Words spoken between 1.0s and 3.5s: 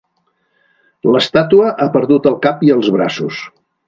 L'estàtua ha perdut el cap i els braços.